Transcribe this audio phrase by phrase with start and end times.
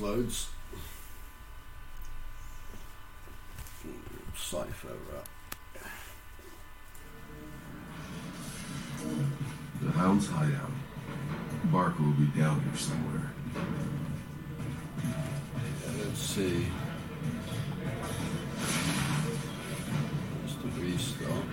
[0.00, 0.48] loads.
[4.80, 5.28] Further up.
[9.82, 10.70] The Hound's hide out.
[11.70, 13.30] Barker will be down here somewhere.
[15.04, 16.66] Yeah, let's see.
[20.46, 21.44] Just to restart.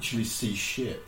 [0.00, 1.02] Actually see shit.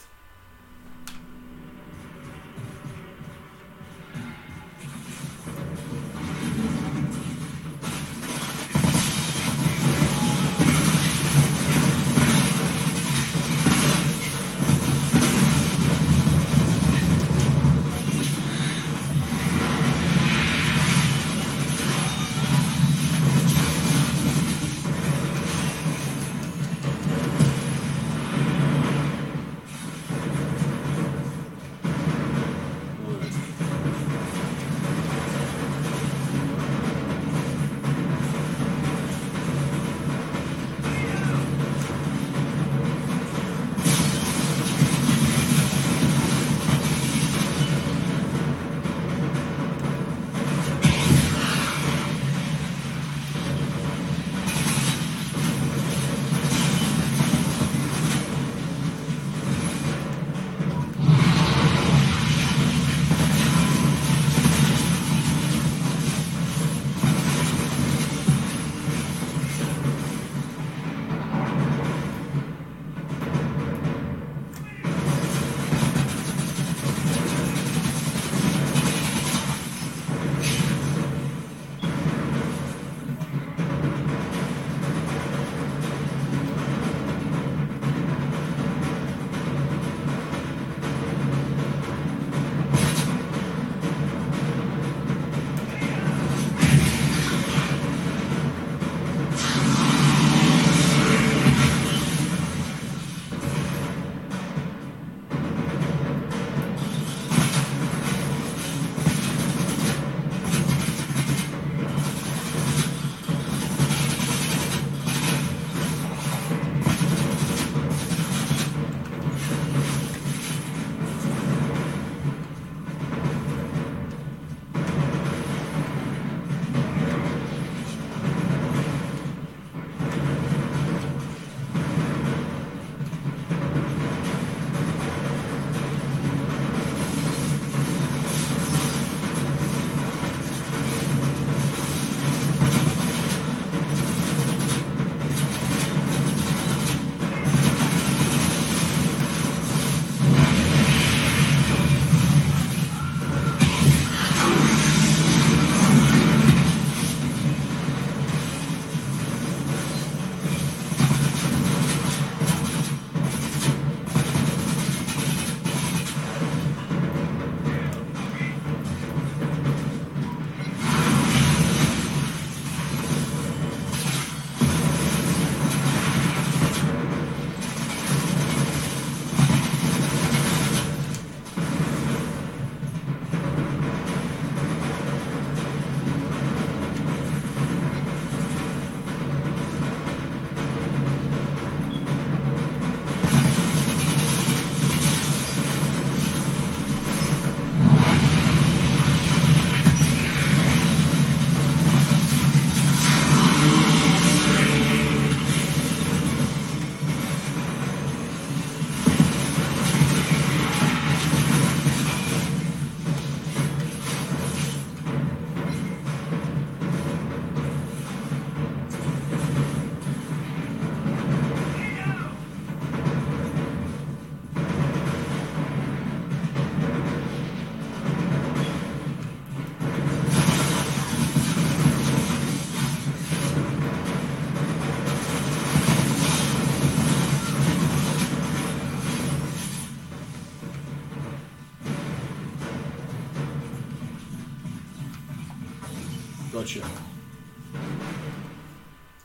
[246.52, 246.82] Gotcha.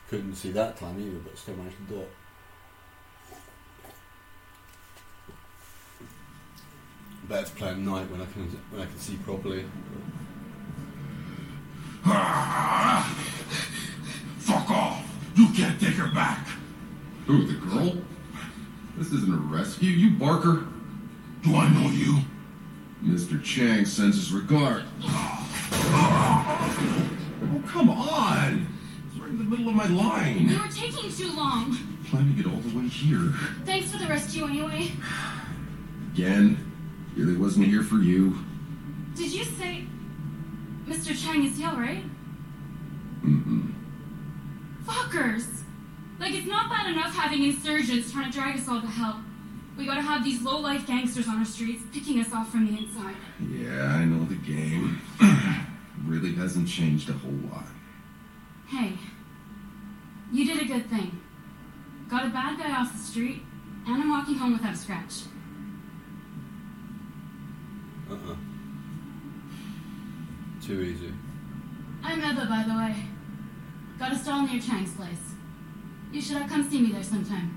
[0.10, 2.12] Couldn't see that time either, but still managed to do it.
[7.28, 9.66] Better to play at night when I can when I can see properly.
[14.40, 15.06] Fuck off!
[15.36, 16.48] You can't take her back!
[17.26, 17.98] Who, the girl?
[18.98, 19.90] This isn't a rescue.
[19.90, 20.66] You Barker?
[21.44, 22.20] Do I know you?
[23.04, 23.44] Mr.
[23.44, 24.86] Chang sends his regard.
[25.04, 25.37] Ah.
[25.72, 28.68] Oh, come on!
[29.10, 30.50] It's right in the middle of my line.
[30.50, 31.78] You were taking too long.
[32.06, 33.34] Plan to get all the way here.
[33.66, 34.92] Thanks for the rescue anyway.
[36.14, 36.58] Again,
[37.16, 38.38] really wasn't here for you.
[39.16, 39.86] Did you say
[40.86, 41.16] Mr.
[41.22, 42.04] Chang is ill, right?
[43.24, 43.74] Mm-mm.
[44.86, 45.64] Fuckers!
[46.20, 49.22] Like it's not bad enough having insurgents trying to drag us all to hell.
[49.78, 53.16] We gotta have these low-life gangsters on our streets picking us off from the inside.
[53.40, 55.00] Yeah, I know the game.
[56.06, 57.68] really hasn't changed a whole lot.
[58.68, 58.94] Hey,
[60.32, 61.22] you did a good thing.
[62.10, 63.44] Got a bad guy off the street,
[63.86, 65.14] and I'm walking home without a scratch.
[68.10, 68.36] Uh-uh.
[70.66, 71.14] Too easy.
[72.04, 72.96] I'm Ebba, by the way.
[74.00, 75.34] Got a stall near Chang's place.
[76.12, 77.56] You should have come see me there sometime.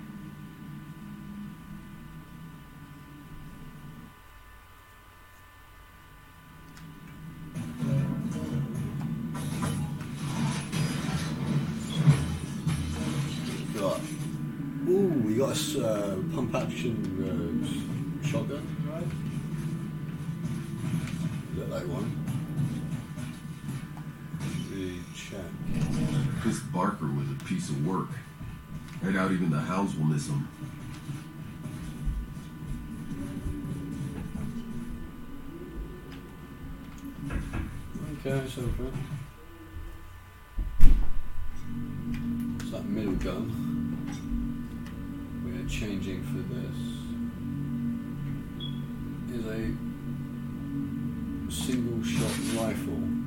[15.40, 16.94] Got a uh, pump action
[17.24, 19.06] uh, shotgun, right?
[21.56, 22.12] Look like one.
[24.70, 26.44] The check.
[26.44, 28.10] This Barker was a piece of work.
[29.02, 30.46] I doubt even the hounds will miss him.
[38.26, 38.92] Okay, so far.
[42.60, 43.69] It's that middle gun.
[45.70, 46.78] Changing for this.
[49.38, 49.58] Is a
[51.48, 53.19] single shot rifle.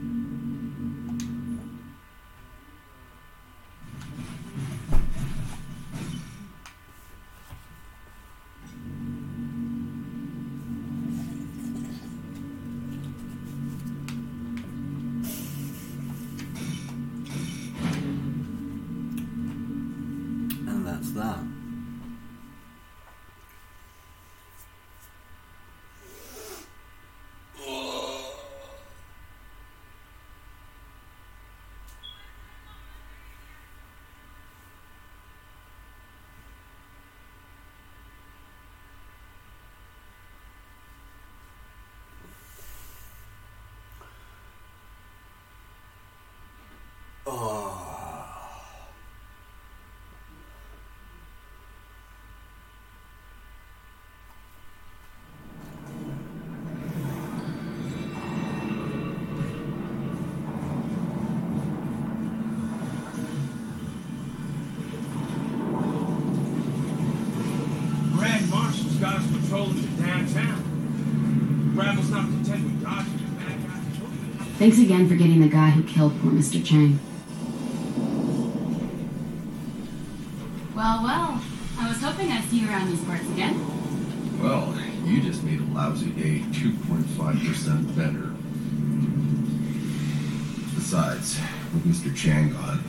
[74.63, 76.63] Thanks again for getting the guy who killed poor Mr.
[76.63, 76.98] Chang.
[80.74, 81.41] Well, well,
[81.77, 83.60] I was hoping I'd see you around these parts again.
[84.41, 88.32] Well, you just made a lousy day 2.5% better.
[90.75, 91.41] Besides,
[91.74, 92.15] with Mr.
[92.15, 92.82] Chang gone,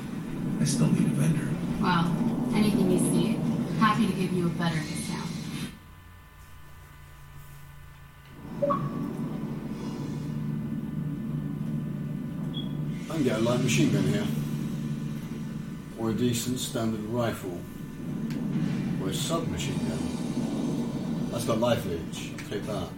[0.60, 1.52] I still need a vendor.
[1.82, 2.06] Well,
[2.54, 3.40] anything you see,
[3.80, 4.78] happy to give you a better
[13.64, 14.26] machine gun here.
[15.98, 17.58] Or a decent standard rifle.
[19.00, 21.30] Or a submachine gun.
[21.30, 21.86] That's got life.
[21.86, 21.98] I'll
[22.50, 22.88] take that.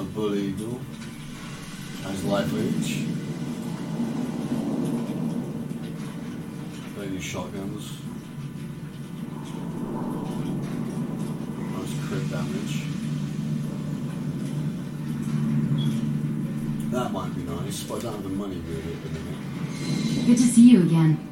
[0.00, 0.80] A bull eagle.
[2.02, 2.50] Has life.
[6.96, 8.07] They use shotguns.
[17.68, 20.26] Might be nice, but I the money really at the minute.
[20.26, 21.24] Good to see you again.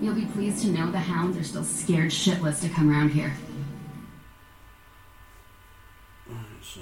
[0.00, 3.34] You'll be pleased to know the hounds are still scared shitless to come around here.
[6.28, 6.80] Alright, so.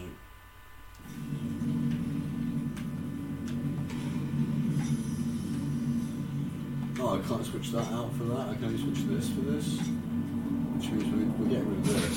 [7.02, 8.48] Oh, I can't switch that out for that.
[8.48, 9.78] I can only switch this for this.
[9.78, 12.09] Which means we, we're getting rid of this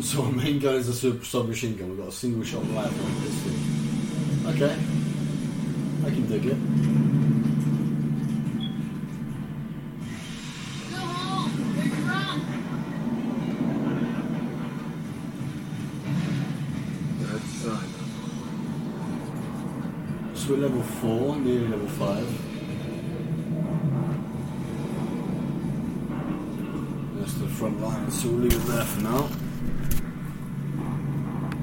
[0.00, 1.90] So our main gun is a sub- submachine gun.
[1.90, 3.58] We've got a single shot rifle on this thing.
[4.46, 4.72] Okay.
[6.06, 6.56] I can dig it.
[10.90, 11.52] Go home!
[17.20, 17.78] That's a.
[20.34, 22.26] So we're level 4, nearly level 5.
[27.18, 29.39] That's the front line, so we'll leave it there for now.